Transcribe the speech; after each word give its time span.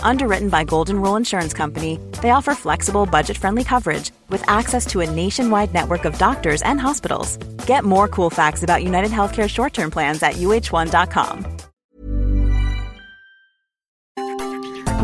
Underwritten 0.00 0.48
by 0.48 0.64
Golden 0.64 1.00
Rule 1.00 1.16
Insurance 1.16 1.52
Company, 1.52 1.98
they 2.22 2.30
offer 2.30 2.54
flexible, 2.54 3.04
budget 3.06 3.36
friendly 3.36 3.64
coverage 3.64 4.10
with 4.30 4.48
access 4.48 4.86
to 4.86 5.00
a 5.00 5.10
nationwide 5.10 5.74
network 5.74 6.04
of 6.04 6.16
doctors 6.18 6.62
and 6.62 6.80
hospitals. 6.80 7.36
Get 7.66 7.84
more 7.84 8.08
cool 8.08 8.30
facts 8.30 8.62
about 8.62 8.84
United 8.84 9.10
Healthcare 9.10 9.48
short 9.48 9.72
term 9.74 9.90
plans 9.90 10.22
at 10.22 10.34
uh1.com. 10.36 11.46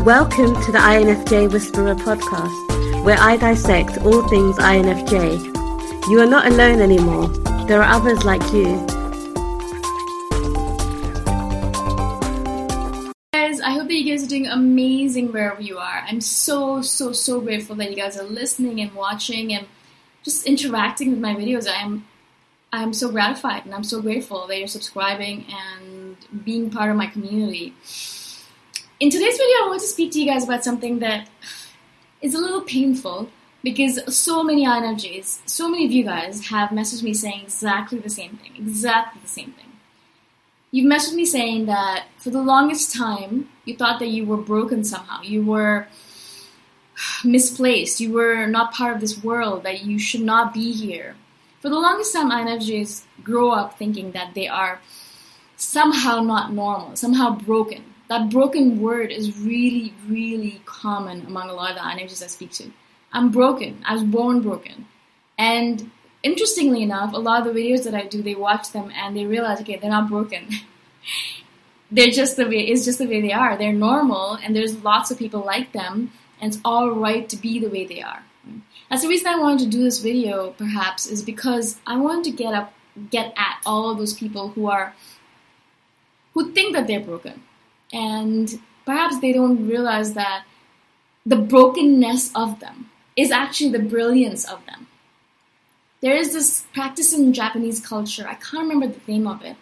Welcome 0.05 0.61
to 0.63 0.71
the 0.71 0.79
INFJ 0.79 1.51
Whisperer 1.51 1.95
podcast, 1.95 3.03
where 3.05 3.17
I 3.19 3.37
dissect 3.37 3.97
all 3.99 4.27
things 4.27 4.57
INFJ. 4.57 6.09
You 6.09 6.19
are 6.19 6.25
not 6.25 6.47
alone 6.47 6.81
anymore, 6.81 7.27
there 7.67 7.81
are 7.81 7.95
others 7.95 8.25
like 8.25 8.43
you. 8.51 8.85
I 13.63 13.73
hope 13.73 13.87
that 13.87 13.93
you 13.93 14.11
guys 14.11 14.23
are 14.23 14.29
doing 14.29 14.47
amazing 14.47 15.31
wherever 15.31 15.61
you 15.61 15.77
are. 15.77 16.03
I'm 16.07 16.21
so 16.21 16.81
so 16.81 17.11
so 17.11 17.41
grateful 17.41 17.75
that 17.77 17.89
you 17.89 17.95
guys 17.95 18.17
are 18.17 18.23
listening 18.23 18.81
and 18.81 18.93
watching 18.93 19.53
and 19.53 19.67
just 20.23 20.45
interacting 20.45 21.11
with 21.11 21.19
my 21.19 21.35
videos. 21.35 21.67
I'm 21.67 22.07
i'm 22.71 22.93
so 22.93 23.11
gratified 23.11 23.65
and 23.65 23.73
i'm 23.73 23.83
so 23.83 24.01
grateful 24.01 24.47
that 24.47 24.57
you're 24.57 24.67
subscribing 24.67 25.45
and 25.49 26.17
being 26.43 26.69
part 26.69 26.89
of 26.89 26.97
my 26.97 27.07
community. 27.07 27.73
In 28.99 29.09
today's 29.09 29.37
video 29.37 29.57
i 29.63 29.65
want 29.67 29.81
to 29.81 29.87
speak 29.87 30.11
to 30.13 30.19
you 30.21 30.27
guys 30.31 30.43
about 30.43 30.63
something 30.63 30.99
that 30.99 31.29
is 32.21 32.33
a 32.33 32.39
little 32.39 32.61
painful 32.61 33.29
because 33.63 33.99
so 34.15 34.43
many 34.43 34.65
INFJs, 34.65 35.47
so 35.47 35.69
many 35.69 35.85
of 35.85 35.91
you 35.91 36.03
guys 36.03 36.47
have 36.47 36.69
messaged 36.69 37.03
me 37.03 37.13
saying 37.13 37.41
exactly 37.43 37.97
the 37.99 38.09
same 38.09 38.37
thing, 38.37 38.51
exactly 38.57 39.21
the 39.21 39.27
same 39.27 39.51
thing. 39.53 39.72
You've 40.73 40.91
messaged 40.91 41.13
me 41.13 41.23
saying 41.23 41.67
that 41.67 42.07
for 42.17 42.31
the 42.31 42.41
longest 42.41 42.95
time 42.95 43.47
you 43.63 43.77
thought 43.77 43.99
that 43.99 44.07
you 44.07 44.25
were 44.25 44.37
broken 44.37 44.83
somehow. 44.83 45.21
You 45.21 45.45
were 45.45 45.87
misplaced. 47.23 47.99
You 47.99 48.11
were 48.11 48.47
not 48.47 48.73
part 48.73 48.95
of 48.95 48.99
this 48.99 49.23
world, 49.23 49.61
that 49.65 49.83
you 49.83 49.99
should 49.99 50.21
not 50.21 50.51
be 50.51 50.71
here. 50.71 51.15
For 51.61 51.69
the 51.69 51.75
longest 51.75 52.11
time, 52.11 52.31
INFJs 52.31 53.03
grow 53.21 53.51
up 53.51 53.77
thinking 53.77 54.13
that 54.13 54.33
they 54.33 54.47
are 54.47 54.81
somehow 55.57 56.21
not 56.21 56.51
normal, 56.51 56.95
somehow 56.95 57.35
broken. 57.35 57.83
That 58.09 58.31
broken 58.31 58.81
word 58.81 59.11
is 59.11 59.37
really, 59.37 59.93
really 60.07 60.59
common 60.65 61.27
among 61.27 61.51
a 61.51 61.53
lot 61.53 61.69
of 61.69 61.75
the 61.75 61.81
INFJs 61.83 62.23
I 62.23 62.27
speak 62.27 62.51
to. 62.53 62.71
I'm 63.11 63.29
broken. 63.29 63.83
I 63.85 63.93
was 63.93 64.03
born 64.03 64.41
broken. 64.41 64.87
And 65.37 65.91
interestingly 66.23 66.81
enough, 66.81 67.13
a 67.13 67.17
lot 67.17 67.45
of 67.45 67.53
the 67.53 67.59
videos 67.59 67.83
that 67.83 67.93
I 67.93 68.07
do, 68.07 68.21
they 68.23 68.35
watch 68.35 68.71
them 68.71 68.91
and 68.95 69.15
they 69.15 69.25
realize, 69.25 69.61
okay, 69.61 69.77
they're 69.77 69.91
not 69.91 70.09
broken. 70.09 70.47
they're 71.91 72.11
just 72.11 72.37
the 72.37 72.47
way 72.47 72.59
it's 72.59 72.85
just 72.85 72.99
the 72.99 73.07
way 73.07 73.21
they 73.21 73.31
are. 73.31 73.57
They're 73.57 73.73
normal, 73.73 74.33
and 74.43 74.55
there's 74.55 74.83
lots 74.83 75.11
of 75.11 75.19
people 75.19 75.41
like 75.45 75.71
them, 75.71 76.11
and 76.41 76.53
it's 76.53 76.61
all 76.65 76.91
right 76.91 77.27
to 77.29 77.37
be 77.37 77.59
the 77.59 77.69
way 77.69 77.85
they 77.85 78.01
are. 78.01 78.23
That's 78.89 79.03
the 79.03 79.07
reason 79.07 79.27
I 79.27 79.39
wanted 79.39 79.59
to 79.59 79.77
do 79.77 79.83
this 79.83 79.99
video, 79.99 80.51
perhaps, 80.51 81.07
is 81.07 81.21
because 81.21 81.79
I 81.87 81.97
wanted 81.97 82.25
to 82.25 82.31
get 82.31 82.53
up, 82.53 82.73
get 83.09 83.33
at 83.37 83.61
all 83.65 83.91
of 83.91 83.97
those 83.97 84.13
people 84.13 84.49
who 84.49 84.69
are 84.69 84.93
who 86.33 86.51
think 86.51 86.73
that 86.75 86.87
they're 86.87 86.99
broken, 86.99 87.43
and 87.91 88.59
perhaps 88.85 89.19
they 89.19 89.33
don't 89.33 89.67
realize 89.67 90.13
that 90.13 90.45
the 91.25 91.35
brokenness 91.35 92.31
of 92.35 92.59
them 92.59 92.89
is 93.15 93.31
actually 93.31 93.71
the 93.71 93.79
brilliance 93.79 94.45
of 94.45 94.65
them. 94.65 94.87
There 96.01 96.15
is 96.15 96.33
this 96.33 96.65
practice 96.73 97.13
in 97.13 97.33
Japanese 97.33 97.79
culture, 97.79 98.25
I 98.27 98.33
can't 98.33 98.67
remember 98.67 98.87
the 98.87 99.11
name 99.11 99.27
of 99.27 99.43
it, 99.43 99.55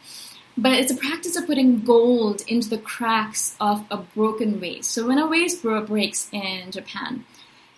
but 0.57 0.73
it's 0.73 0.91
a 0.91 0.95
practice 0.95 1.35
of 1.35 1.47
putting 1.47 1.81
gold 1.81 2.43
into 2.47 2.69
the 2.69 2.77
cracks 2.77 3.55
of 3.59 3.85
a 3.89 3.97
broken 3.97 4.59
vase. 4.59 4.87
So 4.87 5.07
when 5.07 5.17
a 5.17 5.27
vase 5.27 5.55
breaks 5.55 6.29
in 6.31 6.71
Japan, 6.71 7.25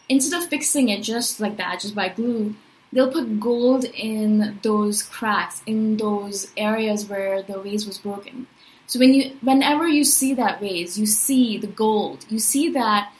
instead 0.10 0.42
of 0.42 0.50
fixing 0.50 0.90
it 0.90 1.04
just 1.04 1.40
like 1.40 1.58
that, 1.58 1.82
just 1.82 1.96
by 1.96 2.10
glue, 2.10 2.56
they'll 2.92 3.12
put 3.12 3.40
gold 3.40 3.86
in 3.86 4.60
those 4.64 5.04
cracks, 5.04 5.62
in 5.66 5.98
those 5.98 6.52
areas 6.58 7.08
where 7.08 7.42
the 7.42 7.60
vase 7.60 7.86
was 7.86 7.98
broken. 7.98 8.48
So 8.88 9.00
when 9.00 9.14
you, 9.14 9.32
whenever 9.42 9.88
you 9.88 10.04
see 10.04 10.34
that 10.36 10.60
vase, 10.60 10.98
you 10.98 11.06
see 11.06 11.58
the 11.58 11.68
gold. 11.68 12.26
You 12.30 12.40
see 12.40 12.70
that 12.74 13.12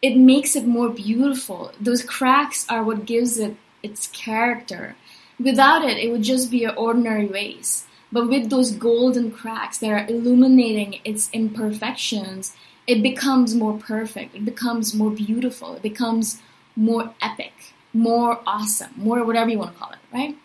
it 0.00 0.16
makes 0.16 0.56
it 0.56 0.66
more 0.66 0.88
beautiful. 0.88 1.72
Those 1.80 2.02
cracks 2.02 2.66
are 2.68 2.82
what 2.82 3.04
gives 3.04 3.38
it 3.38 3.56
its 3.82 4.06
character. 4.08 4.96
Without 5.40 5.84
it, 5.84 5.98
it 5.98 6.10
would 6.10 6.22
just 6.22 6.50
be 6.50 6.64
an 6.64 6.74
ordinary 6.76 7.26
vase. 7.26 7.86
But 8.12 8.28
with 8.28 8.50
those 8.50 8.72
golden 8.72 9.32
cracks 9.32 9.78
that 9.78 9.90
are 9.90 10.06
illuminating 10.06 11.00
its 11.04 11.30
imperfections, 11.32 12.54
it 12.86 13.02
becomes 13.02 13.54
more 13.54 13.78
perfect. 13.78 14.34
It 14.34 14.44
becomes 14.44 14.94
more 14.94 15.10
beautiful. 15.10 15.74
It 15.74 15.82
becomes 15.82 16.42
more 16.76 17.14
epic, 17.22 17.52
more 17.92 18.40
awesome, 18.46 18.92
more 18.96 19.24
whatever 19.24 19.50
you 19.50 19.58
want 19.58 19.72
to 19.72 19.78
call 19.78 19.92
it, 19.92 19.98
right? 20.12 20.36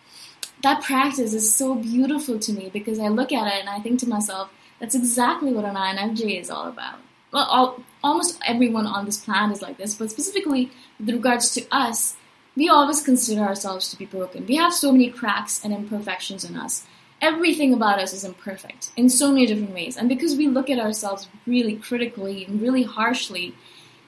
That 0.62 0.82
practice 0.82 1.34
is 1.34 1.54
so 1.54 1.74
beautiful 1.74 2.38
to 2.38 2.52
me 2.52 2.70
because 2.72 2.98
I 2.98 3.08
look 3.08 3.32
at 3.32 3.46
it 3.46 3.60
and 3.60 3.68
I 3.68 3.80
think 3.80 4.00
to 4.00 4.08
myself, 4.08 4.50
that's 4.80 4.94
exactly 4.94 5.52
what 5.52 5.64
an 5.64 5.74
INFJ 5.74 6.40
is 6.40 6.50
all 6.50 6.68
about. 6.68 6.98
Well, 7.32 7.44
all, 7.44 7.84
almost 8.02 8.40
everyone 8.46 8.86
on 8.86 9.04
this 9.04 9.18
planet 9.18 9.56
is 9.56 9.62
like 9.62 9.76
this, 9.76 9.94
but 9.94 10.10
specifically 10.10 10.70
with 10.98 11.10
regards 11.10 11.52
to 11.54 11.66
us, 11.70 12.16
we 12.56 12.68
always 12.68 13.02
consider 13.02 13.42
ourselves 13.42 13.90
to 13.90 13.96
be 13.96 14.06
broken. 14.06 14.46
We 14.46 14.56
have 14.56 14.72
so 14.72 14.90
many 14.90 15.10
cracks 15.10 15.64
and 15.64 15.72
imperfections 15.72 16.44
in 16.44 16.56
us 16.56 16.86
everything 17.20 17.72
about 17.74 17.98
us 17.98 18.12
is 18.12 18.24
imperfect 18.24 18.90
in 18.96 19.08
so 19.08 19.32
many 19.32 19.46
different 19.46 19.74
ways. 19.74 19.96
And 19.96 20.08
because 20.08 20.36
we 20.36 20.46
look 20.48 20.70
at 20.70 20.78
ourselves 20.78 21.28
really 21.46 21.76
critically 21.76 22.44
and 22.44 22.60
really 22.60 22.84
harshly, 22.84 23.54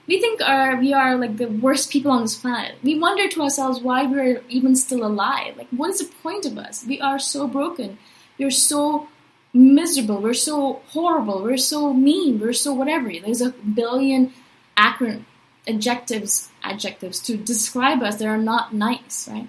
we 0.07 0.21
think 0.21 0.41
we 0.81 0.93
are 0.93 1.17
like 1.17 1.37
the 1.37 1.47
worst 1.47 1.91
people 1.91 2.11
on 2.11 2.23
this 2.23 2.37
planet. 2.37 2.77
We 2.83 2.99
wonder 2.99 3.29
to 3.29 3.43
ourselves 3.43 3.81
why 3.81 4.07
we're 4.07 4.43
even 4.49 4.75
still 4.75 5.05
alive. 5.07 5.57
Like, 5.57 5.69
what 5.71 5.91
is 5.91 5.99
the 5.99 6.12
point 6.23 6.47
of 6.47 6.59
us? 6.59 6.85
We 6.85 7.01
are 7.01 7.19
so 7.19 7.47
broken. 7.47 7.99
We're 8.39 8.51
so 8.51 9.09
miserable. 9.53 10.21
We're 10.21 10.35
so 10.35 10.81
horrible. 10.89 11.43
We're 11.43 11.57
so 11.57 11.93
mean. 11.93 12.41
We're 12.41 12.53
so 12.53 12.73
whatever. 12.73 13.12
There's 13.12 13.41
a 13.41 13.51
billion 13.51 14.33
adjectives 14.77 16.49
adjectives 16.62 17.21
to 17.21 17.37
describe 17.37 18.03
us 18.03 18.17
that 18.17 18.27
are 18.27 18.39
not 18.39 18.75
nice, 18.75 19.29
right? 19.31 19.49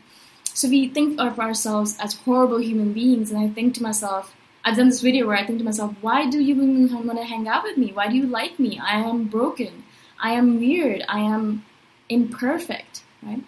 So 0.54 0.70
we 0.70 0.90
think 0.90 1.20
of 1.20 1.40
ourselves 1.40 1.98
as 2.00 2.14
horrible 2.14 2.62
human 2.62 2.94
beings, 2.94 3.32
and 3.32 3.40
I 3.40 3.48
think 3.48 3.74
to 3.76 3.84
myself, 3.84 4.36
I've 4.64 4.78
done 4.78 4.90
this 4.90 5.02
video 5.02 5.26
where 5.26 5.38
I 5.38 5.46
think 5.46 5.60
to 5.60 5.66
myself, 5.66 5.96
why 6.02 6.30
do 6.30 6.40
you 6.40 6.54
even 6.56 7.08
want 7.08 7.18
to 7.18 7.26
hang 7.26 7.48
out 7.48 7.64
with 7.64 7.78
me? 7.78 7.92
Why 7.94 8.08
do 8.08 8.16
you 8.16 8.28
like 8.28 8.60
me? 8.60 8.80
I 8.80 9.00
am 9.00 9.26
broken. 9.26 9.84
I 10.20 10.34
am 10.34 10.60
weird. 10.60 11.04
I 11.10 11.20
am 11.20 11.66
imperfect, 12.10 13.04
right? 13.24 13.44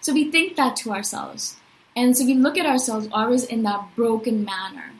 So 0.00 0.12
we 0.12 0.30
think 0.30 0.56
that 0.56 0.76
to 0.76 0.92
ourselves. 0.92 1.56
And 1.94 2.16
so 2.16 2.24
we 2.24 2.34
look 2.34 2.58
at 2.58 2.66
ourselves 2.66 3.08
always 3.12 3.44
in 3.44 3.62
that 3.62 3.94
broken 3.94 4.44
manner. 4.44 4.92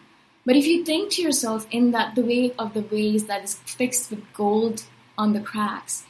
But 0.44 0.56
if 0.56 0.66
you 0.66 0.84
think 0.84 1.12
to 1.12 1.22
yourself 1.22 1.66
in 1.70 1.90
that 1.90 2.14
the 2.14 2.22
way 2.22 2.52
of 2.58 2.74
the 2.74 2.82
ways 2.82 3.26
that 3.26 3.42
is 3.42 3.54
fixed 3.54 4.10
with 4.10 4.32
gold 4.32 4.84
on 5.18 5.32
the 5.32 5.40
cracks, 5.40 6.04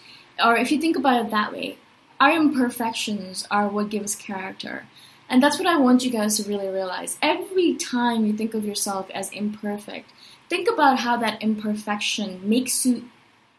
or 0.44 0.56
if 0.56 0.70
you 0.70 0.78
think 0.78 0.96
about 0.96 1.24
it 1.24 1.30
that 1.30 1.52
way, 1.52 1.78
our 2.20 2.32
imperfections 2.32 3.46
are 3.50 3.68
what 3.68 3.90
give 3.90 4.04
us 4.04 4.14
character. 4.14 4.86
And 5.28 5.42
that's 5.42 5.58
what 5.58 5.66
I 5.66 5.78
want 5.78 6.04
you 6.04 6.10
guys 6.10 6.36
to 6.36 6.48
really 6.48 6.68
realize. 6.68 7.18
Every 7.20 7.74
time 7.74 8.24
you 8.24 8.32
think 8.32 8.54
of 8.54 8.64
yourself 8.64 9.10
as 9.10 9.30
imperfect, 9.32 10.10
think 10.48 10.68
about 10.70 11.00
how 11.00 11.16
that 11.16 11.42
imperfection 11.42 12.40
makes 12.48 12.86
you 12.86 13.08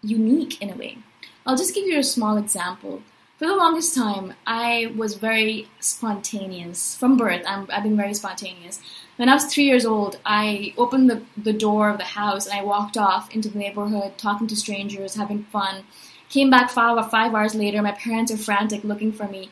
unique 0.02 0.62
in 0.62 0.70
a 0.70 0.76
way. 0.76 1.00
I'll 1.46 1.58
just 1.58 1.76
give 1.76 1.86
you 1.86 2.00
a 2.00 2.04
small 2.04 2.38
example. 2.38 3.02
For 3.38 3.46
the 3.46 3.56
longest 3.56 3.94
time, 3.94 4.34
I 4.48 4.92
was 4.96 5.14
very 5.14 5.70
spontaneous. 5.80 6.96
From 6.96 7.18
birth, 7.18 7.44
i 7.46 7.66
have 7.70 7.84
been 7.84 7.96
very 7.96 8.16
spontaneous. 8.16 8.82
When 9.18 9.30
I 9.30 9.36
was 9.36 9.46
three 9.46 9.66
years 9.66 9.86
old, 9.86 10.18
I 10.26 10.74
opened 10.76 11.10
the, 11.10 11.22
the 11.38 11.54
door 11.54 11.90
of 11.90 12.00
the 12.00 12.04
house 12.04 12.48
and 12.48 12.60
I 12.60 12.64
walked 12.64 12.98
off 12.98 13.30
into 13.36 13.50
the 13.50 13.60
neighborhood, 13.60 14.18
talking 14.18 14.48
to 14.48 14.56
strangers, 14.56 15.16
having 15.16 15.44
fun. 15.44 15.84
Came 16.30 16.50
back 16.50 16.70
five 16.70 17.10
five 17.10 17.34
hours 17.34 17.56
later. 17.56 17.82
My 17.82 17.94
parents 17.94 18.32
are 18.32 18.38
frantic 18.38 18.84
looking 18.84 19.12
for 19.12 19.28
me, 19.28 19.50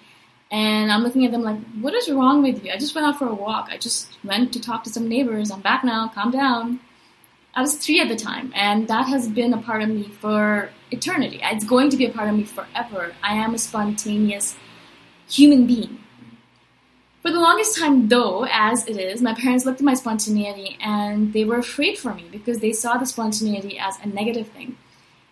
and 0.51 0.91
I'm 0.91 1.03
looking 1.03 1.25
at 1.25 1.31
them 1.31 1.41
like, 1.41 1.59
"What 1.79 1.93
is 1.93 2.09
wrong 2.09 2.43
with 2.43 2.65
you? 2.65 2.71
I 2.71 2.77
just 2.77 2.93
went 2.93 3.07
out 3.07 3.17
for 3.17 3.27
a 3.29 3.33
walk. 3.33 3.69
I 3.71 3.77
just 3.77 4.09
went 4.23 4.51
to 4.53 4.59
talk 4.59 4.83
to 4.83 4.89
some 4.89 5.07
neighbors. 5.07 5.51
I'm 5.51 5.61
back 5.61 5.83
now. 5.83 6.11
Calm 6.13 6.31
down." 6.31 6.79
I 7.55 7.61
was 7.61 7.75
three 7.75 8.01
at 8.01 8.09
the 8.09 8.17
time, 8.17 8.51
and 8.53 8.89
that 8.89 9.07
has 9.07 9.29
been 9.29 9.53
a 9.53 9.61
part 9.61 9.81
of 9.81 9.87
me 9.87 10.09
for 10.19 10.69
eternity. 10.91 11.39
It's 11.41 11.63
going 11.63 11.89
to 11.91 11.97
be 11.97 12.05
a 12.05 12.11
part 12.11 12.27
of 12.27 12.35
me 12.35 12.43
forever. 12.43 13.13
I 13.23 13.35
am 13.35 13.53
a 13.53 13.57
spontaneous 13.57 14.57
human 15.29 15.65
being. 15.65 15.99
For 17.21 17.31
the 17.31 17.39
longest 17.39 17.77
time, 17.77 18.09
though, 18.09 18.45
as 18.51 18.85
it 18.85 18.97
is, 18.97 19.21
my 19.21 19.33
parents 19.33 19.65
looked 19.65 19.79
at 19.79 19.85
my 19.85 19.93
spontaneity 19.93 20.77
and 20.81 21.31
they 21.31 21.45
were 21.45 21.57
afraid 21.57 21.97
for 21.97 22.13
me 22.13 22.25
because 22.29 22.59
they 22.59 22.73
saw 22.73 22.97
the 22.97 23.05
spontaneity 23.05 23.79
as 23.79 23.97
a 24.03 24.07
negative 24.07 24.49
thing 24.49 24.77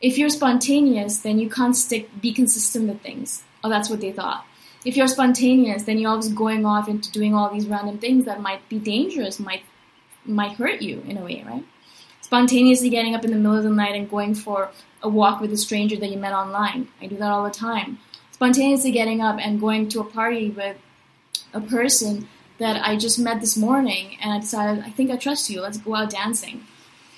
if 0.03 0.17
you're 0.17 0.29
spontaneous, 0.29 1.19
then 1.19 1.39
you 1.39 1.49
can't 1.49 1.77
stick, 1.77 2.09
be 2.21 2.33
consistent 2.33 2.89
with 2.89 3.01
things. 3.01 3.43
Oh, 3.63 3.69
that's 3.69 3.89
what 3.89 4.01
they 4.01 4.11
thought. 4.11 4.45
If 4.83 4.97
you're 4.97 5.07
spontaneous, 5.07 5.83
then 5.83 5.97
you're 5.97 6.11
always 6.11 6.27
going 6.27 6.65
off 6.65 6.89
into 6.89 7.09
doing 7.09 7.33
all 7.33 7.49
these 7.49 7.67
random 7.67 7.97
things 7.97 8.25
that 8.25 8.41
might 8.41 8.67
be 8.67 8.77
dangerous, 8.77 9.39
might 9.39 9.63
might 10.25 10.53
hurt 10.53 10.81
you 10.81 11.01
in 11.07 11.17
a 11.17 11.23
way, 11.23 11.43
right? 11.45 11.65
Spontaneously 12.21 12.89
getting 12.89 13.15
up 13.15 13.23
in 13.25 13.31
the 13.31 13.37
middle 13.37 13.57
of 13.57 13.63
the 13.63 13.69
night 13.69 13.95
and 13.95 14.09
going 14.09 14.35
for 14.35 14.71
a 15.01 15.09
walk 15.09 15.39
with 15.39 15.51
a 15.51 15.57
stranger 15.57 15.97
that 15.97 16.09
you 16.09 16.17
met 16.17 16.33
online. 16.33 16.89
I 17.01 17.07
do 17.07 17.17
that 17.17 17.31
all 17.31 17.43
the 17.43 17.49
time. 17.49 17.99
Spontaneously 18.31 18.91
getting 18.91 19.21
up 19.21 19.37
and 19.39 19.59
going 19.59 19.87
to 19.89 20.01
a 20.01 20.05
party 20.05 20.49
with 20.49 20.77
a 21.53 21.61
person 21.61 22.27
that 22.57 22.85
I 22.85 22.97
just 22.97 23.19
met 23.19 23.41
this 23.41 23.57
morning 23.57 24.17
and 24.21 24.33
I 24.33 24.39
decided, 24.39 24.83
I 24.83 24.91
think 24.91 25.11
I 25.11 25.17
trust 25.17 25.49
you, 25.49 25.61
let's 25.61 25.77
go 25.77 25.95
out 25.95 26.09
dancing 26.09 26.65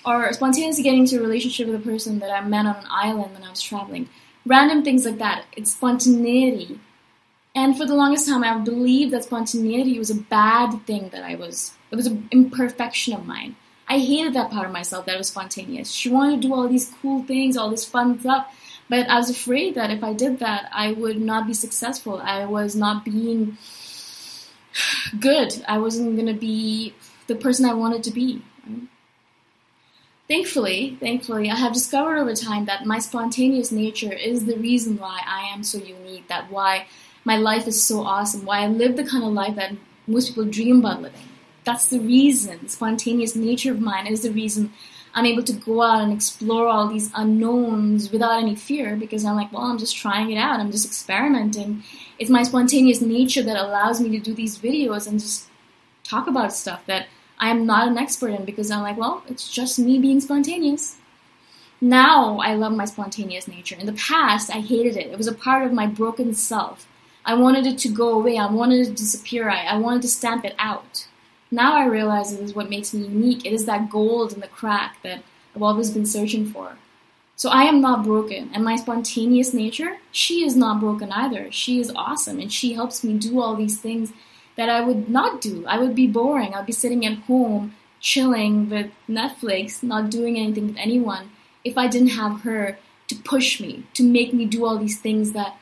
or 0.05 0.31
spontaneously 0.33 0.83
getting 0.83 1.01
into 1.01 1.19
a 1.19 1.21
relationship 1.21 1.67
with 1.67 1.75
a 1.75 1.83
person 1.83 2.19
that 2.19 2.31
I 2.31 2.41
met 2.47 2.65
on 2.65 2.75
an 2.75 2.85
island 2.89 3.33
when 3.33 3.43
I 3.43 3.49
was 3.49 3.61
traveling. 3.61 4.09
Random 4.45 4.83
things 4.83 5.05
like 5.05 5.17
that. 5.17 5.45
It's 5.55 5.71
spontaneity. 5.71 6.79
And 7.55 7.77
for 7.77 7.85
the 7.85 7.95
longest 7.95 8.27
time, 8.27 8.43
I 8.43 8.57
believed 8.59 9.13
that 9.13 9.23
spontaneity 9.23 9.97
was 9.97 10.09
a 10.09 10.15
bad 10.15 10.85
thing 10.85 11.09
that 11.09 11.23
I 11.23 11.35
was. 11.35 11.73
It 11.89 11.95
was 11.95 12.05
an 12.05 12.27
imperfection 12.31 13.13
of 13.13 13.25
mine. 13.25 13.55
I 13.87 13.99
hated 13.99 14.33
that 14.33 14.51
part 14.51 14.65
of 14.65 14.73
myself 14.73 15.05
that 15.05 15.17
was 15.17 15.29
spontaneous. 15.29 15.91
She 15.91 16.09
wanted 16.09 16.41
to 16.41 16.47
do 16.47 16.53
all 16.53 16.67
these 16.67 16.91
cool 17.01 17.23
things, 17.23 17.55
all 17.55 17.69
this 17.69 17.85
fun 17.85 18.19
stuff, 18.19 18.47
but 18.89 19.07
I 19.07 19.17
was 19.17 19.29
afraid 19.29 19.75
that 19.75 19.91
if 19.91 20.03
I 20.03 20.13
did 20.13 20.39
that, 20.39 20.69
I 20.73 20.91
would 20.91 21.19
not 21.19 21.47
be 21.47 21.53
successful. 21.53 22.19
I 22.19 22.45
was 22.45 22.75
not 22.75 23.05
being 23.05 23.57
good. 25.19 25.63
I 25.67 25.77
wasn't 25.77 26.15
going 26.15 26.27
to 26.27 26.39
be 26.39 26.93
the 27.27 27.35
person 27.35 27.65
I 27.65 27.74
wanted 27.74 28.03
to 28.03 28.12
be. 28.12 28.41
Thankfully, 30.27 30.98
thankfully, 31.00 31.51
I 31.51 31.55
have 31.55 31.74
discovered 31.74 32.17
over 32.17 32.34
time 32.34 32.65
that 32.65 32.86
my 32.86 32.98
spontaneous 32.98 33.72
nature 33.72 34.12
is 34.12 34.46
the 34.46 34.58
reason 34.58 34.98
why 34.98 35.22
I 35.25 35.41
am 35.53 35.63
so 35.63 35.77
unique, 35.77 36.27
that 36.29 36.51
why 36.51 36.88
my 37.24 37.38
life 37.38 37.67
is 37.67 37.84
so 37.84 38.01
awesome, 38.01 38.44
why 38.44 38.63
I 38.63 38.67
live 38.67 38.96
the 38.96 39.05
kind 39.05 39.24
of 39.24 39.34
life 39.34 39.55
that 39.55 39.74
most 40.08 40.29
people 40.29 40.46
dream 40.46 40.79
about 40.79 41.03
living. 41.03 41.22
That's 41.63 41.89
the 41.89 42.00
reason. 42.00 42.60
The 42.63 42.70
spontaneous 42.70 43.36
nature 43.36 43.72
of 43.72 43.82
mine 43.82 44.08
is 44.08 44.24
the 44.24 44.32
reason 44.32 44.74
I'm 45.13 45.27
able 45.27 45.44
to 45.44 45.53
go 45.53 45.82
out 45.84 46.01
and 46.01 46.12
explore 46.12 46.67
all 46.67 46.88
these 46.88 47.12
unknowns 47.15 48.12
without 48.12 48.39
any 48.39 48.55
fear 48.55 48.96
because 48.96 49.25
I'm 49.25 49.36
like, 49.36 49.53
well, 49.53 49.63
I'm 49.63 49.77
just 49.77 49.96
trying 49.96 50.32
it 50.32 50.38
out. 50.38 50.60
I'm 50.60 50.72
just 50.72 50.86
experimenting. 50.86 51.84
It's 52.17 52.29
my 52.32 52.44
spontaneous 52.44 53.00
nature 53.00 53.44
that 53.44 53.58
allows 53.58 54.01
me 54.01 54.10
to 54.10 54.20
do 54.20 54.34
these 54.34 54.58
videos 54.58 55.08
and 55.08 55.20
just 55.20 55.48
talk 56.03 56.27
about 56.27 56.51
stuff 56.51 56.86
that 56.88 57.08
I 57.39 57.50
am 57.50 57.65
not 57.65 57.88
an 57.88 57.98
expert 57.98 58.30
in 58.30 58.46
because 58.46 58.72
I'm 58.72 58.82
like, 58.82 58.98
well, 58.98 59.24
it's 59.27 59.51
just 59.51 59.80
me 59.80 60.00
being 60.00 60.22
spontaneous. 60.22 60.98
Now 61.82 62.39
I 62.39 62.56
love 62.56 62.74
my 62.74 62.86
spontaneous 62.86 63.48
nature. 63.48 63.75
In 63.75 63.86
the 63.86 63.94
past, 63.94 64.50
I 64.50 64.60
hated 64.60 64.96
it. 64.98 65.08
It 65.08 65.18
was 65.18 65.27
a 65.27 65.34
part 65.34 65.65
of 65.65 65.74
my 65.74 65.88
broken 65.88 66.34
self. 66.34 66.88
I 67.25 67.34
wanted 67.34 67.65
it 67.65 67.77
to 67.80 67.89
go 67.89 68.10
away. 68.10 68.38
I 68.38 68.50
wanted 68.50 68.82
it 68.82 68.86
to 68.86 68.94
disappear. 68.94 69.50
I, 69.50 69.65
I 69.65 69.77
wanted 69.77 70.04
to 70.04 70.08
stamp 70.08 70.46
it 70.46 70.56
out. 70.58 71.08
Now 71.51 71.75
I 71.75 71.86
realize 71.86 72.32
it 72.32 72.42
is 72.42 72.56
what 72.56 72.70
makes 72.70 72.94
me 72.94 73.08
unique. 73.08 73.46
It 73.46 73.54
is 73.54 73.65
that 73.65 73.89
gold 73.89 74.34
in 74.34 74.39
the 74.39 74.48
crack 74.48 74.98
that 75.04 75.24
I've 75.56 75.63
always 75.63 75.92
been 75.92 76.06
searching 76.06 76.46
for. 76.46 76.77
So 77.36 77.50
I 77.50 77.63
am 77.63 77.82
not 77.82 78.04
broken. 78.04 78.50
And 78.54 78.63
my 78.63 78.77
spontaneous 78.77 79.54
nature, 79.54 79.98
she 80.12 80.46
is 80.46 80.56
not 80.56 80.80
broken 80.80 81.12
either. 81.12 81.51
She 81.51 81.80
is 81.80 81.92
awesome 81.96 82.39
and 82.39 82.51
she 82.51 82.74
helps 82.74 83.04
me 83.04 83.18
do 83.18 83.42
all 83.42 83.56
these 83.56 83.80
things 83.80 84.13
that 84.55 84.69
I 84.69 84.81
would 84.81 85.09
not 85.09 85.41
do. 85.41 85.65
I 85.67 85.77
would 85.79 85.95
be 85.95 86.07
boring. 86.07 86.53
I'd 86.53 86.65
be 86.65 86.71
sitting 86.71 87.05
at 87.05 87.19
home, 87.19 87.75
chilling 88.00 88.69
with 88.69 88.91
Netflix, 89.09 89.83
not 89.83 90.09
doing 90.09 90.38
anything 90.38 90.67
with 90.67 90.77
anyone, 90.77 91.31
if 91.63 91.77
I 91.77 91.88
didn't 91.88 92.09
have 92.09 92.41
her 92.41 92.77
to 93.07 93.15
push 93.15 93.59
me, 93.59 93.83
to 93.93 94.03
make 94.03 94.33
me 94.33 94.45
do 94.45 94.65
all 94.65 94.77
these 94.77 95.00
things 95.00 95.33
that 95.33 95.57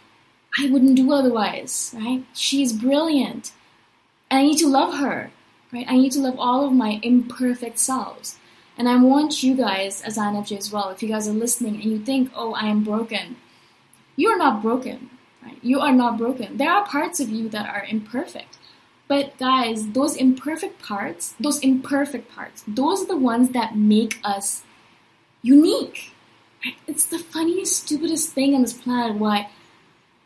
I 0.59 0.69
wouldn't 0.69 0.95
do 0.95 1.11
otherwise, 1.11 1.93
right? 1.97 2.23
She's 2.33 2.73
brilliant. 2.73 3.51
And 4.29 4.39
I 4.39 4.43
need 4.43 4.57
to 4.57 4.67
love 4.67 4.95
her, 4.95 5.31
right? 5.71 5.85
I 5.89 5.97
need 5.97 6.11
to 6.13 6.19
love 6.19 6.35
all 6.37 6.65
of 6.65 6.73
my 6.73 6.99
imperfect 7.01 7.79
selves. 7.79 8.37
And 8.77 8.89
I 8.89 8.95
want 8.97 9.43
you 9.43 9.55
guys, 9.55 10.01
as 10.01 10.17
INFJ 10.17 10.57
as 10.57 10.71
well, 10.71 10.89
if 10.89 11.01
you 11.01 11.09
guys 11.09 11.27
are 11.27 11.33
listening 11.33 11.75
and 11.75 11.85
you 11.85 11.99
think, 11.99 12.31
oh, 12.35 12.53
I 12.53 12.67
am 12.67 12.83
broken, 12.83 13.37
you 14.15 14.29
are 14.29 14.37
not 14.37 14.61
broken. 14.61 15.09
Right? 15.43 15.57
You 15.61 15.79
are 15.79 15.91
not 15.91 16.17
broken. 16.17 16.57
There 16.57 16.71
are 16.71 16.85
parts 16.85 17.19
of 17.19 17.29
you 17.29 17.49
that 17.49 17.69
are 17.69 17.85
imperfect. 17.85 18.57
But 19.07 19.37
guys, 19.37 19.91
those 19.91 20.15
imperfect 20.15 20.81
parts, 20.81 21.35
those 21.39 21.59
imperfect 21.59 22.33
parts, 22.33 22.63
those 22.67 23.03
are 23.03 23.07
the 23.07 23.17
ones 23.17 23.49
that 23.49 23.75
make 23.75 24.19
us 24.23 24.63
unique. 25.41 26.11
Right? 26.63 26.75
It's 26.87 27.05
the 27.05 27.19
funniest, 27.19 27.83
stupidest 27.83 28.31
thing 28.31 28.55
on 28.55 28.61
this 28.61 28.73
planet. 28.73 29.17
Why 29.17 29.49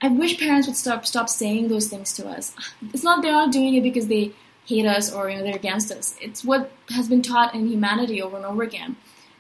I 0.01 0.10
wish 0.10 0.39
parents 0.39 0.67
would 0.67 0.77
stop 0.77 1.05
stop 1.05 1.27
saying 1.27 1.67
those 1.67 1.88
things 1.88 2.13
to 2.13 2.27
us. 2.27 2.55
It's 2.93 3.03
not 3.03 3.22
they're 3.22 3.31
not 3.31 3.51
doing 3.51 3.74
it 3.75 3.81
because 3.81 4.07
they 4.07 4.31
hate 4.65 4.86
us 4.86 5.12
or 5.12 5.29
you 5.29 5.38
know 5.38 5.43
they're 5.43 5.55
against 5.55 5.91
us. 5.91 6.15
It's 6.22 6.43
what 6.43 6.72
has 6.89 7.07
been 7.07 7.22
taught 7.22 7.55
in 7.55 7.67
humanity 7.67 8.22
over 8.22 8.38
and 8.38 8.46
over 8.46 8.63
again. 8.63 8.96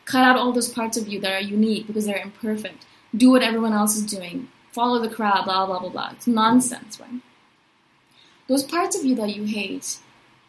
Cut 0.05 0.23
out 0.23 0.37
all 0.37 0.51
those 0.51 0.69
parts 0.69 0.97
of 0.97 1.07
you 1.07 1.19
that 1.19 1.33
are 1.33 1.41
unique 1.41 1.85
because 1.85 2.05
they're 2.05 2.17
imperfect. 2.17 2.85
Do 3.15 3.29
what 3.29 3.43
everyone 3.43 3.73
else 3.73 3.95
is 3.95 4.05
doing. 4.05 4.47
Follow 4.71 4.99
the 4.99 5.13
crowd. 5.13 5.45
Blah 5.45 5.65
blah 5.67 5.79
blah 5.79 5.89
blah. 5.89 6.09
It's 6.13 6.27
nonsense, 6.27 6.99
right? 6.99 7.21
Those 8.47 8.63
parts 8.63 8.97
of 8.97 9.05
you 9.05 9.15
that 9.15 9.35
you 9.35 9.43
hate, 9.43 9.97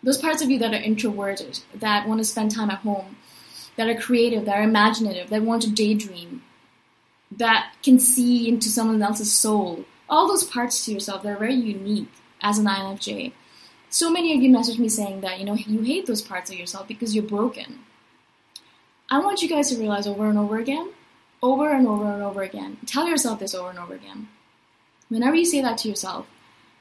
those 0.03 0.19
parts 0.19 0.43
of 0.43 0.51
you 0.51 0.59
that 0.61 0.73
are 0.73 0.83
introverted, 0.83 1.61
that 1.75 2.07
want 2.09 2.19
to 2.19 2.25
spend 2.25 2.51
time 2.51 2.71
at 2.71 2.79
home, 2.79 3.17
that 3.77 3.89
are 3.89 4.01
creative, 4.01 4.45
that 4.45 4.59
are 4.59 4.63
imaginative, 4.63 5.31
that 5.31 5.43
want 5.43 5.63
to 5.63 5.71
daydream, 5.71 6.43
that 7.33 7.73
can 7.83 7.99
see 7.99 8.49
into 8.49 8.69
someone 8.69 9.03
else's 9.03 9.33
soul. 9.33 9.85
All 10.09 10.29
those 10.29 10.45
parts 10.45 10.85
to 10.85 10.93
yourself, 10.93 11.23
they're 11.23 11.37
very 11.37 11.55
unique 11.55 12.11
as 12.41 12.59
an 12.59 12.67
INFJ. 12.67 13.33
So 13.91 14.11
many 14.11 14.35
of 14.37 14.43
you 14.43 14.51
message 14.51 14.79
me 14.79 14.89
saying 14.89 15.23
that, 15.23 15.39
you 15.39 15.45
know, 15.45 15.55
you 15.55 15.83
hate 15.83 16.07
those 16.07 16.23
parts 16.23 16.51
of 16.51 16.59
yourself 16.59 16.87
because 16.87 17.15
you're 17.15 17.25
broken. 17.25 17.81
I 19.11 19.19
want 19.21 19.43
you 19.43 19.49
guys 19.49 19.71
to 19.71 19.79
realize 19.79 20.07
over 20.07 20.29
and 20.29 20.39
over 20.39 20.59
again, 20.59 20.91
over 21.43 21.71
and 21.71 21.87
over 21.87 22.13
and 22.13 22.23
over 22.23 22.43
again, 22.43 22.77
tell 22.87 23.09
yourself 23.09 23.41
this 23.41 23.55
over 23.55 23.71
and 23.71 23.79
over 23.79 23.95
again. 23.95 24.29
Whenever 25.09 25.35
you 25.35 25.47
say 25.47 25.63
that 25.63 25.79
to 25.79 25.89
yourself, 25.89 26.27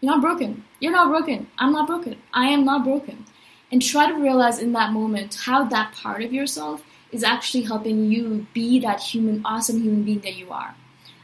you're 0.01 0.11
not 0.11 0.21
broken. 0.21 0.63
You're 0.79 0.91
not 0.91 1.09
broken. 1.09 1.47
I'm 1.57 1.71
not 1.71 1.87
broken. 1.87 2.17
I 2.33 2.47
am 2.47 2.65
not 2.65 2.83
broken. 2.83 3.25
And 3.71 3.81
try 3.81 4.07
to 4.07 4.17
realize 4.17 4.59
in 4.59 4.71
that 4.73 4.93
moment 4.93 5.35
how 5.35 5.65
that 5.65 5.93
part 5.93 6.23
of 6.23 6.31
yourself 6.31 6.83
is 7.11 7.23
actually 7.23 7.63
helping 7.63 8.11
you 8.11 8.45
be 8.53 8.79
that 8.79 8.99
human, 8.99 9.41
awesome 9.43 9.81
human 9.81 10.03
being 10.03 10.19
that 10.19 10.35
you 10.35 10.51
are. 10.51 10.75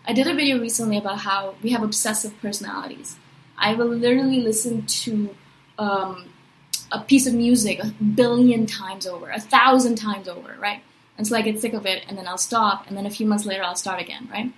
I 0.05 0.13
did 0.13 0.27
a 0.27 0.33
video 0.33 0.59
recently 0.59 0.97
about 0.97 1.19
how 1.19 1.55
we 1.61 1.69
have 1.71 1.83
obsessive 1.83 2.33
personalities. 2.41 3.15
I 3.57 3.75
will 3.75 3.87
literally 3.87 4.41
listen 4.41 4.85
to 4.85 5.35
um, 5.77 6.29
a 6.91 6.99
piece 6.99 7.27
of 7.27 7.33
music 7.33 7.79
a 7.79 7.87
billion 7.87 8.65
times 8.65 9.07
over, 9.07 9.29
a 9.29 9.39
thousand 9.39 9.95
times 9.95 10.27
over, 10.27 10.55
right? 10.59 10.81
Until 11.17 11.37
I 11.37 11.41
get 11.41 11.61
sick 11.61 11.73
of 11.73 11.85
it, 11.85 12.03
and 12.07 12.17
then 12.17 12.27
I'll 12.27 12.37
stop, 12.37 12.87
and 12.87 12.97
then 12.97 13.05
a 13.05 13.09
few 13.09 13.25
months 13.25 13.45
later 13.45 13.63
I'll 13.63 13.75
start 13.75 14.01
again, 14.01 14.27
right? 14.31 14.51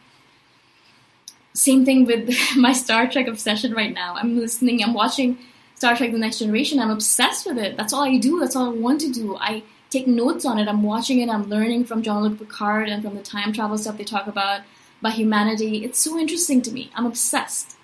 Same 1.55 1.85
thing 1.85 2.05
with 2.05 2.29
my 2.57 2.73
Star 2.73 3.09
Trek 3.09 3.27
obsession 3.27 3.73
right 3.73 3.93
now. 3.93 4.15
I'm 4.15 4.37
listening, 4.37 4.83
I'm 4.83 4.93
watching 4.93 5.37
Star 5.75 5.95
Trek 5.95 6.11
The 6.11 6.17
Next 6.17 6.39
Generation, 6.39 6.79
I'm 6.79 6.91
obsessed 6.91 7.45
with 7.45 7.57
it. 7.57 7.77
That's 7.77 7.93
all 7.93 8.03
I 8.03 8.17
do, 8.17 8.39
that's 8.39 8.55
all 8.55 8.65
I 8.65 8.73
want 8.73 9.01
to 9.01 9.11
do. 9.11 9.37
I 9.37 9.63
take 9.89 10.05
notes 10.05 10.45
on 10.45 10.59
it, 10.59 10.67
I'm 10.67 10.83
watching 10.83 11.19
it, 11.19 11.29
I'm 11.29 11.49
learning 11.49 11.85
from 11.85 12.01
Jean-Luc 12.01 12.39
Picard 12.39 12.89
and 12.89 13.01
from 13.01 13.15
the 13.15 13.23
time 13.23 13.53
travel 13.53 13.77
stuff 13.77 13.97
they 13.97 14.03
talk 14.03 14.27
about, 14.27 14.61
about 14.99 15.13
humanity. 15.13 15.85
It's 15.85 15.99
so 15.99 16.19
interesting 16.19 16.61
to 16.63 16.71
me. 16.71 16.91
I'm 16.93 17.05
obsessed. 17.05 17.77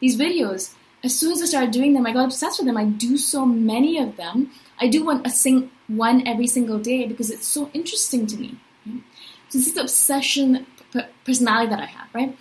These 0.00 0.18
videos, 0.18 0.74
as 1.04 1.16
soon 1.16 1.32
as 1.32 1.40
I 1.40 1.46
started 1.46 1.70
doing 1.70 1.94
them, 1.94 2.06
I 2.06 2.12
got 2.12 2.24
obsessed 2.24 2.58
with 2.58 2.66
them. 2.66 2.76
I 2.76 2.86
do 2.86 3.16
so 3.16 3.46
many 3.46 3.98
of 3.98 4.16
them. 4.16 4.50
I 4.80 4.88
do 4.88 5.04
one 5.04 5.22
a 5.24 5.30
sing 5.30 5.70
one 5.86 6.26
every 6.26 6.48
single 6.48 6.80
day 6.80 7.06
because 7.06 7.30
it's 7.30 7.46
so 7.46 7.70
interesting 7.72 8.26
to 8.26 8.36
me. 8.36 8.56
So 9.48 9.58
this 9.58 9.68
is 9.68 9.74
the 9.74 9.82
obsession 9.82 10.66
personality 11.24 11.70
that 11.70 11.80
I 11.80 11.86
have, 11.86 12.08
right? 12.12 12.36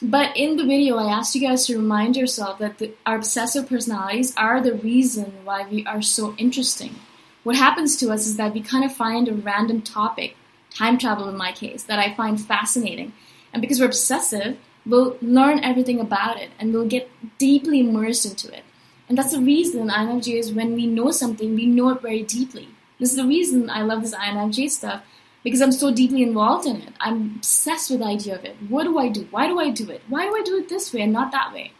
But 0.00 0.36
in 0.36 0.56
the 0.56 0.64
video, 0.64 0.96
I 0.96 1.10
asked 1.12 1.34
you 1.34 1.40
guys 1.40 1.66
to 1.66 1.76
remind 1.76 2.16
yourself 2.16 2.58
that 2.58 2.78
the, 2.78 2.92
our 3.04 3.16
obsessive 3.16 3.68
personalities 3.68 4.32
are 4.36 4.60
the 4.60 4.74
reason 4.74 5.32
why 5.44 5.66
we 5.68 5.84
are 5.86 6.02
so 6.02 6.34
interesting. 6.38 6.94
What 7.42 7.56
happens 7.56 7.96
to 7.96 8.10
us 8.10 8.26
is 8.26 8.36
that 8.36 8.54
we 8.54 8.60
kind 8.60 8.84
of 8.84 8.94
find 8.94 9.28
a 9.28 9.34
random 9.34 9.82
topic, 9.82 10.36
time 10.70 10.98
travel 10.98 11.28
in 11.28 11.36
my 11.36 11.50
case, 11.50 11.82
that 11.84 11.98
I 11.98 12.14
find 12.14 12.40
fascinating. 12.40 13.12
And 13.52 13.60
because 13.60 13.80
we're 13.80 13.86
obsessive, 13.86 14.58
we'll 14.86 15.16
learn 15.20 15.64
everything 15.64 15.98
about 15.98 16.40
it 16.40 16.50
and 16.60 16.72
we'll 16.72 16.86
get 16.86 17.10
deeply 17.38 17.80
immersed 17.80 18.24
into 18.24 18.54
it. 18.54 18.62
And 19.08 19.18
that's 19.18 19.32
the 19.32 19.40
reason 19.40 19.88
INFJ 19.88 20.38
is 20.38 20.52
when 20.52 20.74
we 20.74 20.86
know 20.86 21.10
something, 21.10 21.54
we 21.54 21.66
know 21.66 21.90
it 21.90 22.02
very 22.02 22.22
deeply. 22.22 22.68
This 23.00 23.10
is 23.10 23.16
the 23.16 23.26
reason 23.26 23.70
I 23.70 23.82
love 23.82 24.02
this 24.02 24.14
INFJ 24.14 24.70
stuff 24.70 25.02
because 25.44 25.60
I'm 25.60 25.72
so 25.72 25.92
deeply 25.92 26.22
involved 26.22 26.66
in 26.66 26.76
it. 26.76 26.92
I'm 27.00 27.36
obsessed 27.36 27.90
with 27.90 28.00
the 28.00 28.06
idea 28.06 28.34
of 28.34 28.44
it. 28.44 28.56
What 28.68 28.84
do 28.84 28.98
I 28.98 29.08
do? 29.08 29.26
Why 29.30 29.46
do 29.46 29.58
I 29.58 29.70
do 29.70 29.90
it? 29.90 30.02
Why 30.08 30.26
do 30.26 30.36
I 30.36 30.42
do 30.42 30.58
it 30.58 30.68
this 30.68 30.92
way 30.92 31.02
and 31.02 31.12
not 31.12 31.32
that 31.32 31.52
way? 31.52 31.72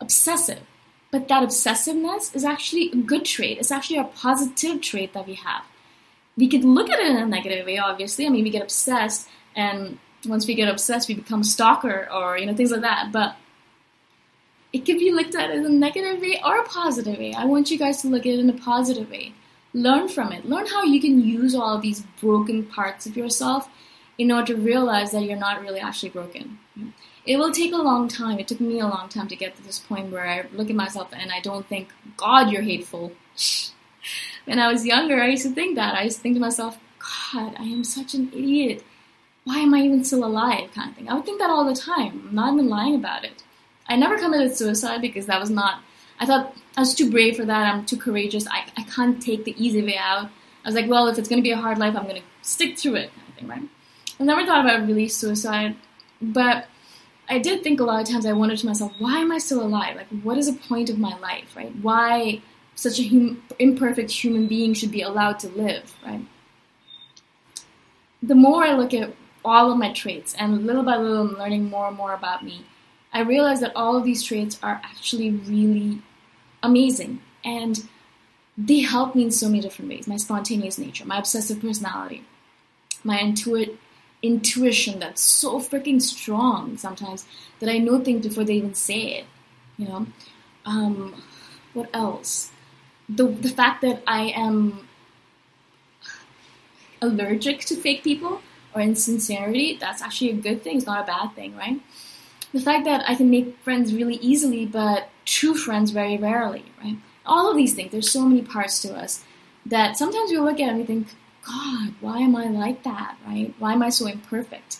Obsessive. 0.00 0.60
But 1.10 1.28
that 1.28 1.42
obsessiveness 1.42 2.34
is 2.34 2.44
actually 2.44 2.90
a 2.92 2.96
good 2.96 3.24
trait. 3.24 3.58
It's 3.58 3.70
actually 3.70 3.98
a 3.98 4.04
positive 4.04 4.80
trait 4.80 5.14
that 5.14 5.26
we 5.26 5.34
have. 5.34 5.62
We 6.36 6.48
could 6.48 6.64
look 6.64 6.90
at 6.90 6.98
it 6.98 7.06
in 7.06 7.16
a 7.16 7.26
negative 7.26 7.66
way, 7.66 7.78
obviously. 7.78 8.26
I 8.26 8.28
mean, 8.28 8.44
we 8.44 8.50
get 8.50 8.62
obsessed, 8.62 9.28
and 9.56 9.98
once 10.26 10.46
we 10.46 10.54
get 10.54 10.68
obsessed, 10.68 11.08
we 11.08 11.14
become 11.14 11.42
stalker 11.42 12.08
or 12.12 12.38
you 12.38 12.46
know 12.46 12.54
things 12.54 12.70
like 12.70 12.82
that. 12.82 13.10
But 13.10 13.36
it 14.72 14.84
could 14.84 14.98
be 14.98 15.12
looked 15.12 15.34
at 15.34 15.50
in 15.50 15.64
a 15.64 15.70
negative 15.70 16.20
way 16.20 16.40
or 16.44 16.58
a 16.58 16.64
positive 16.64 17.18
way. 17.18 17.32
I 17.34 17.44
want 17.44 17.70
you 17.70 17.78
guys 17.78 18.02
to 18.02 18.08
look 18.08 18.26
at 18.26 18.34
it 18.34 18.40
in 18.40 18.50
a 18.50 18.58
positive 18.58 19.10
way. 19.10 19.32
Learn 19.74 20.08
from 20.08 20.32
it. 20.32 20.48
Learn 20.48 20.66
how 20.66 20.82
you 20.82 21.00
can 21.00 21.22
use 21.22 21.54
all 21.54 21.78
these 21.78 22.02
broken 22.20 22.64
parts 22.64 23.06
of 23.06 23.16
yourself 23.16 23.68
in 24.16 24.32
order 24.32 24.54
to 24.54 24.60
realize 24.60 25.12
that 25.12 25.22
you're 25.22 25.36
not 25.36 25.60
really 25.60 25.80
actually 25.80 26.08
broken. 26.08 26.58
It 27.26 27.36
will 27.36 27.52
take 27.52 27.72
a 27.72 27.76
long 27.76 28.08
time. 28.08 28.38
It 28.38 28.48
took 28.48 28.60
me 28.60 28.80
a 28.80 28.86
long 28.86 29.08
time 29.08 29.28
to 29.28 29.36
get 29.36 29.56
to 29.56 29.62
this 29.62 29.78
point 29.78 30.10
where 30.10 30.26
I 30.26 30.46
look 30.52 30.70
at 30.70 30.76
myself 30.76 31.10
and 31.12 31.30
I 31.30 31.40
don't 31.40 31.66
think, 31.66 31.88
God, 32.16 32.50
you're 32.50 32.62
hateful. 32.62 33.12
when 34.46 34.58
I 34.58 34.72
was 34.72 34.86
younger, 34.86 35.22
I 35.22 35.28
used 35.28 35.44
to 35.44 35.54
think 35.54 35.76
that. 35.76 35.94
I 35.94 36.04
used 36.04 36.16
to 36.16 36.22
think 36.22 36.36
to 36.36 36.40
myself, 36.40 36.78
God, 36.98 37.54
I 37.58 37.64
am 37.64 37.84
such 37.84 38.14
an 38.14 38.30
idiot. 38.32 38.82
Why 39.44 39.58
am 39.58 39.74
I 39.74 39.80
even 39.80 40.04
still 40.04 40.24
alive? 40.24 40.72
kind 40.74 40.90
of 40.90 40.96
thing. 40.96 41.08
I 41.08 41.14
would 41.14 41.24
think 41.24 41.38
that 41.40 41.50
all 41.50 41.64
the 41.64 41.76
time. 41.76 42.28
I'm 42.28 42.34
not 42.34 42.54
even 42.54 42.68
lying 42.68 42.94
about 42.94 43.24
it. 43.24 43.42
I 43.86 43.96
never 43.96 44.18
committed 44.18 44.56
suicide 44.56 45.00
because 45.00 45.26
that 45.26 45.40
was 45.40 45.50
not 45.50 45.82
I 46.20 46.26
thought 46.26 46.54
I 46.78 46.80
was 46.82 46.94
too 46.94 47.10
brave 47.10 47.36
for 47.36 47.44
that. 47.44 47.74
I'm 47.74 47.84
too 47.84 47.96
courageous. 47.96 48.46
I, 48.46 48.64
I 48.76 48.84
can't 48.84 49.20
take 49.20 49.42
the 49.42 49.52
easy 49.58 49.82
way 49.82 49.96
out. 49.96 50.26
I 50.64 50.68
was 50.68 50.76
like, 50.76 50.88
well, 50.88 51.08
if 51.08 51.18
it's 51.18 51.28
going 51.28 51.42
to 51.42 51.42
be 51.42 51.50
a 51.50 51.56
hard 51.56 51.76
life, 51.76 51.96
I'm 51.96 52.04
going 52.04 52.22
to 52.22 52.28
stick 52.42 52.78
through 52.78 52.94
it, 52.94 53.10
of 53.28 53.34
thing, 53.34 53.48
right? 53.48 53.62
I 54.20 54.22
never 54.22 54.46
thought 54.46 54.64
about 54.64 54.86
really 54.86 55.08
suicide, 55.08 55.74
but 56.22 56.68
I 57.28 57.40
did 57.40 57.64
think 57.64 57.80
a 57.80 57.82
lot 57.82 58.00
of 58.00 58.08
times. 58.08 58.26
I 58.26 58.32
wondered 58.32 58.58
to 58.60 58.66
myself, 58.66 58.92
why 59.00 59.18
am 59.18 59.32
I 59.32 59.38
still 59.38 59.60
alive? 59.60 59.96
Like, 59.96 60.06
what 60.22 60.38
is 60.38 60.46
the 60.46 60.56
point 60.56 60.88
of 60.88 61.00
my 61.00 61.18
life, 61.18 61.56
right? 61.56 61.74
Why 61.82 62.42
such 62.76 63.00
a 63.00 63.08
hum- 63.08 63.42
imperfect 63.58 64.12
human 64.12 64.46
being 64.46 64.72
should 64.72 64.92
be 64.92 65.02
allowed 65.02 65.40
to 65.40 65.48
live, 65.48 65.96
right? 66.06 66.24
The 68.22 68.36
more 68.36 68.64
I 68.64 68.74
look 68.74 68.94
at 68.94 69.12
all 69.44 69.72
of 69.72 69.78
my 69.78 69.92
traits, 69.92 70.32
and 70.34 70.64
little 70.64 70.84
by 70.84 70.96
little, 70.96 71.26
I'm 71.26 71.38
learning 71.38 71.70
more 71.70 71.88
and 71.88 71.96
more 71.96 72.14
about 72.14 72.44
me. 72.44 72.64
I 73.12 73.22
realize 73.22 73.58
that 73.62 73.74
all 73.74 73.96
of 73.96 74.04
these 74.04 74.22
traits 74.22 74.60
are 74.62 74.80
actually 74.84 75.32
really 75.32 76.02
amazing. 76.62 77.20
And 77.44 77.88
they 78.56 78.80
help 78.80 79.14
me 79.14 79.24
in 79.24 79.30
so 79.30 79.48
many 79.48 79.60
different 79.60 79.90
ways. 79.90 80.08
My 80.08 80.16
spontaneous 80.16 80.78
nature, 80.78 81.04
my 81.04 81.18
obsessive 81.18 81.60
personality, 81.60 82.24
my 83.04 83.18
intuit 83.18 83.76
intuition 84.20 84.98
that's 84.98 85.22
so 85.22 85.60
freaking 85.60 86.02
strong 86.02 86.76
sometimes 86.76 87.24
that 87.60 87.70
I 87.70 87.78
know 87.78 88.00
things 88.00 88.26
before 88.26 88.42
they 88.42 88.54
even 88.54 88.74
say 88.74 89.18
it. 89.18 89.24
You 89.76 89.86
know, 89.86 90.06
um, 90.66 91.22
what 91.72 91.88
else? 91.94 92.50
The 93.08 93.26
the 93.26 93.48
fact 93.48 93.82
that 93.82 94.02
I 94.06 94.32
am 94.34 94.88
allergic 97.00 97.60
to 97.60 97.76
fake 97.76 98.02
people 98.02 98.40
or 98.74 98.82
insincerity, 98.82 99.78
that's 99.80 100.02
actually 100.02 100.30
a 100.30 100.34
good 100.34 100.62
thing. 100.62 100.78
It's 100.78 100.86
not 100.86 101.04
a 101.04 101.06
bad 101.06 101.34
thing, 101.34 101.56
right? 101.56 101.80
The 102.52 102.60
fact 102.60 102.84
that 102.86 103.08
I 103.08 103.14
can 103.14 103.30
make 103.30 103.56
friends 103.58 103.94
really 103.94 104.16
easily, 104.16 104.66
but 104.66 105.10
true 105.28 105.54
friends 105.54 105.90
very 105.90 106.16
rarely, 106.16 106.64
right? 106.82 106.96
All 107.26 107.50
of 107.50 107.56
these 107.56 107.74
things, 107.74 107.92
there's 107.92 108.10
so 108.10 108.24
many 108.24 108.42
parts 108.42 108.80
to 108.82 108.94
us 108.94 109.24
that 109.66 109.96
sometimes 109.98 110.30
we 110.30 110.38
look 110.38 110.58
at 110.58 110.70
and 110.70 110.78
we 110.78 110.84
think, 110.84 111.08
God, 111.46 111.94
why 112.00 112.18
am 112.18 112.34
I 112.34 112.46
like 112.46 112.82
that, 112.84 113.16
right? 113.26 113.54
Why 113.58 113.74
am 113.74 113.82
I 113.82 113.90
so 113.90 114.06
imperfect? 114.06 114.78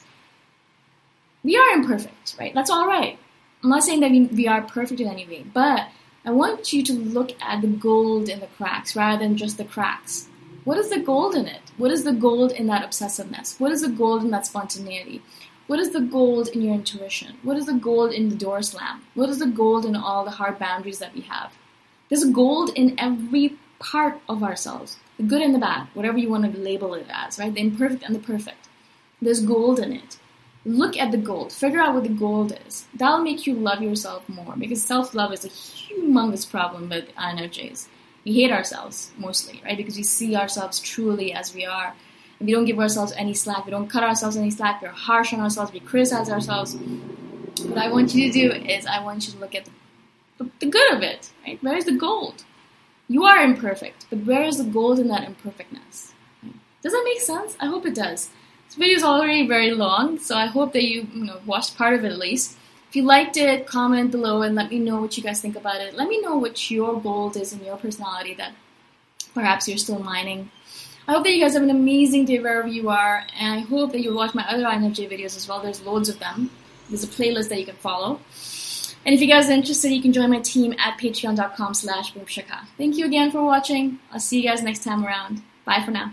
We 1.45 1.57
are 1.57 1.75
imperfect, 1.75 2.37
right? 2.39 2.55
That's 2.55 2.71
all 2.71 2.87
right. 2.87 3.19
I'm 3.63 3.71
not 3.71 3.85
saying 3.85 4.01
that 4.01 4.11
we, 4.11 4.25
we 4.27 4.49
are 4.49 4.63
perfect 4.63 5.01
in 5.01 5.09
any 5.09 5.27
way, 5.27 5.45
but 5.53 5.89
I 6.25 6.31
want 6.31 6.73
you 6.73 6.83
to 6.85 6.93
look 6.95 7.31
at 7.43 7.61
the 7.61 7.69
gold 7.69 8.29
in 8.29 8.41
the 8.41 8.47
cracks 8.47 8.97
rather 8.97 9.23
than 9.23 9.37
just 9.37 9.59
the 9.59 9.65
cracks. 9.65 10.29
What 10.65 10.79
is 10.79 10.91
the 10.91 11.01
gold 11.01 11.35
in 11.35 11.47
it? 11.47 11.63
What 11.77 11.91
is 11.91 12.05
the 12.05 12.13
gold 12.13 12.53
in 12.53 12.67
that 12.67 12.85
obsessiveness? 12.85 13.59
What 13.61 13.73
is 13.73 13.83
the 13.83 13.89
gold 13.89 14.23
in 14.23 14.31
that 14.31 14.47
spontaneity? 14.47 15.23
What 15.69 15.81
is 15.81 15.91
the 15.91 16.01
gold 16.01 16.49
in 16.49 16.63
your 16.63 16.75
intuition? 16.75 17.37
What 17.43 17.59
is 17.59 17.67
the 17.67 17.75
gold 17.75 18.13
in 18.15 18.31
the 18.31 18.37
door 18.37 18.63
slam? 18.63 19.03
What 19.13 19.29
is 19.29 19.39
the 19.39 19.47
gold 19.47 19.85
in 19.85 19.95
all 19.95 20.25
the 20.25 20.31
hard 20.31 20.59
boundaries 20.59 20.99
that 20.99 21.15
we 21.15 21.21
have? 21.21 21.53
There's 22.09 22.25
gold 22.25 22.71
in 22.75 22.99
every 22.99 23.59
part 23.79 24.19
of 24.31 24.43
ourselves, 24.43 24.97
the 25.19 25.25
good 25.25 25.43
and 25.43 25.55
the 25.55 25.59
bad, 25.59 25.89
whatever 25.93 26.17
you 26.17 26.31
want 26.31 26.51
to 26.51 26.59
label 26.59 26.95
it 26.95 27.07
as, 27.11 27.39
right? 27.39 27.53
The 27.53 27.61
imperfect 27.61 28.03
and 28.03 28.15
the 28.15 28.19
perfect. 28.19 28.67
There's 29.21 29.45
gold 29.45 29.79
in 29.79 29.93
it. 29.93 30.17
look 30.65 30.97
at 30.97 31.11
the 31.13 31.19
gold, 31.19 31.53
figure 31.53 31.81
out 31.81 31.95
what 31.95 32.05
the 32.05 32.09
gold 32.09 32.59
is. 32.67 32.87
That'll 32.95 33.21
make 33.23 33.47
you 33.47 33.53
love 33.55 33.83
yourself 33.83 34.27
more 34.27 34.55
because 34.57 34.83
self 34.83 35.15
love 35.15 35.35
is 35.35 35.45
a 35.45 35.51
humongous 35.51 36.51
problem 36.51 36.89
with 36.89 37.15
INFJs. 37.15 37.89
We 38.25 38.33
hate 38.33 38.51
ourselves 38.51 39.11
mostly, 39.19 39.61
right? 39.67 39.77
Because 39.77 39.99
we 39.99 40.03
see 40.03 40.35
ourselves 40.35 40.81
truly 40.81 41.35
as 41.35 41.55
we 41.55 41.67
are. 41.67 41.95
We 42.41 42.53
don't 42.53 42.65
give 42.65 42.79
ourselves 42.79 43.13
any 43.17 43.35
slack, 43.35 43.65
we 43.65 43.71
don't 43.71 43.89
cut 43.89 44.05
ourselves 44.05 44.37
any 44.37 44.51
slack, 44.51 44.81
we're 44.81 44.89
harsh 44.89 45.33
on 45.33 45.41
ourselves, 45.41 45.73
we 45.73 45.81
criticize 45.81 46.31
ourselves. 46.31 46.77
What 47.65 47.79
I 47.79 47.91
want 47.91 48.15
you 48.15 48.31
to 48.31 48.33
do 48.33 48.53
is, 48.53 48.87
I 48.87 49.03
want 49.03 49.27
you 49.27 49.33
to 49.33 49.39
look 49.41 49.55
at 49.55 49.67
the, 50.39 50.49
the 50.61 50.67
good 50.67 50.93
of 50.93 51.03
it, 51.03 51.31
right? 51.45 51.61
Where 51.63 51.77
is 51.77 51.85
the 51.85 51.97
gold? 51.97 52.45
You 53.09 53.25
are 53.25 53.43
imperfect, 53.43 54.07
but 54.11 54.21
where 54.21 54.45
is 54.45 54.59
the 54.59 54.65
gold 54.65 55.01
in 55.01 55.09
that 55.09 55.25
imperfectness? 55.25 56.13
Does 56.83 56.93
that 56.93 57.03
make 57.05 57.21
sense? 57.21 57.57
I 57.59 57.67
hope 57.67 57.87
it 57.87 57.95
does. 57.95 58.29
This 58.67 58.77
video 58.77 58.97
is 58.97 59.03
already 59.03 59.49
very 59.49 59.73
long, 59.73 60.19
so 60.19 60.37
I 60.37 60.47
hope 60.47 60.75
that 60.75 60.85
you, 60.85 61.09
you 61.13 61.25
know, 61.25 61.41
watched 61.47 61.77
part 61.77 61.95
of 61.95 62.05
it 62.05 62.13
at 62.13 62.19
least. 62.19 62.57
If 62.89 62.97
you 62.97 63.03
liked 63.03 63.37
it, 63.37 63.67
comment 63.67 64.11
below 64.11 64.43
and 64.43 64.55
let 64.55 64.71
me 64.71 64.79
know 64.79 65.01
what 65.01 65.17
you 65.17 65.23
guys 65.23 65.41
think 65.41 65.57
about 65.57 65.81
it. 65.81 65.95
Let 65.95 66.09
me 66.09 66.21
know 66.21 66.37
what 66.37 66.71
your 66.71 67.01
gold 67.01 67.37
is 67.37 67.53
in 67.53 67.65
your 67.65 67.77
personality 67.77 68.35
that 68.35 68.53
perhaps 69.35 69.69
you're 69.69 69.79
still 69.79 69.99
mining. 69.99 70.51
I 71.09 71.13
hope 71.13 71.25
that 71.25 71.33
you 71.33 71.41
guys 71.43 71.55
have 71.55 71.63
an 71.63 71.71
amazing 71.71 72.27
day 72.27 72.39
wherever 72.39 72.69
you 72.69 72.91
are, 72.91 73.27
and 73.41 73.55
I 73.55 73.61
hope 73.61 73.93
that 73.93 74.03
you'll 74.03 74.15
watch 74.15 74.35
my 74.35 74.47
other 74.47 74.65
INFJ 74.65 75.11
videos 75.11 75.39
as 75.39 75.49
well. 75.49 75.61
There's 75.61 75.81
loads 75.81 76.11
of 76.11 76.19
them. 76.19 76.51
There's 76.91 77.03
a 77.03 77.07
playlist 77.07 77.49
that 77.49 77.59
you 77.59 77.65
can 77.65 77.77
follow. 77.77 78.21
And 79.07 79.15
if 79.15 79.23
you 79.23 79.27
guys 79.27 79.49
are 79.49 79.53
interested, 79.53 79.91
you 79.91 80.03
can 80.03 80.13
join 80.13 80.29
my 80.29 80.41
team 80.41 80.75
at 80.79 80.99
patreon.com 80.99 81.73
slash 81.73 82.13
boomshikha. 82.13 82.67
Thank 82.77 82.99
you 82.99 83.07
again 83.07 83.31
for 83.31 83.43
watching. 83.43 83.99
I'll 84.13 84.21
see 84.21 84.43
you 84.43 84.47
guys 84.47 84.63
next 84.63 84.85
time 84.85 85.03
around. 85.03 85.43
Bye 85.65 85.83
for 85.83 85.93
now. 85.93 86.13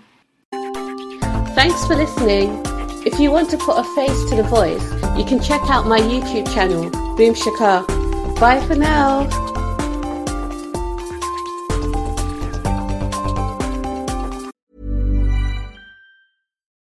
Thanks 1.55 1.85
for 1.85 1.95
listening. 1.97 2.63
If 3.05 3.19
you 3.19 3.31
want 3.31 3.49
to 3.49 3.57
put 3.57 3.77
a 3.77 3.83
face 3.95 4.29
to 4.29 4.37
the 4.37 4.43
voice, 4.43 4.83
you 5.17 5.25
can 5.25 5.41
check 5.41 5.61
out 5.69 5.87
my 5.87 5.99
YouTube 5.99 6.51
channel, 6.53 6.89
Boom 7.17 7.33
Shikha. 7.33 8.39
Bye 8.39 8.65
for 8.65 8.75
now. 8.75 9.27